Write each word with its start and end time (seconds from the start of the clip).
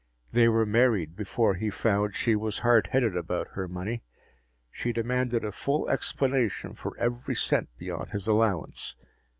They 0.33 0.49
were 0.49 0.65
married 0.65 1.15
before 1.15 1.53
he 1.53 1.69
found 1.69 2.15
she 2.15 2.35
was 2.35 2.57
hard 2.65 2.87
headed 2.87 3.15
about 3.15 3.49
her 3.49 3.67
money. 3.67 4.01
She 4.71 4.91
demanded 4.91 5.45
a 5.45 5.51
full 5.51 5.87
explanation 5.91 6.73
for 6.73 6.97
every 6.97 7.35
cent 7.35 7.69
beyond 7.77 8.09
his 8.09 8.25
allowance. 8.25 8.95